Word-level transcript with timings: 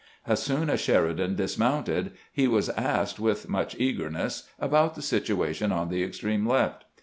As 0.25 0.41
soon 0.41 0.71
as 0.71 0.79
Sheridan 0.79 1.35
dismounted 1.35 2.13
he 2.33 2.47
was 2.47 2.69
asked 2.69 3.19
with 3.19 3.47
much 3.47 3.75
eagerness 3.77 4.49
about 4.57 4.95
the 4.95 5.01
situation 5.03 5.71
on 5.71 5.89
the 5.89 6.01
extreme 6.01 6.43
left. 6.47 6.85